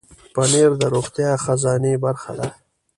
پنېر 0.33 0.71
د 0.81 0.83
روغتیا 0.93 1.31
خزانې 1.43 1.93
برخه 2.03 2.31
ده. 2.39 2.47